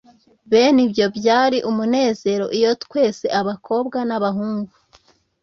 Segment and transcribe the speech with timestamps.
[0.49, 4.73] Bene ibyo, byari umunezero Iyo twese, abakobwa n'abahungu,